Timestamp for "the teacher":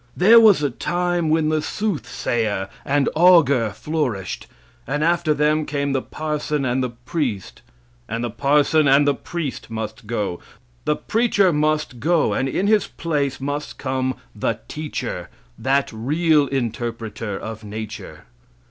14.35-15.29